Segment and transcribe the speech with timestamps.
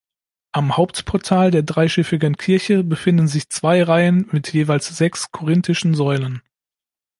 [0.51, 6.41] Am Hauptportal der dreischiffigen Kirche befinden sich zwei Reihen mit jeweils sechs korinthischen Säulen.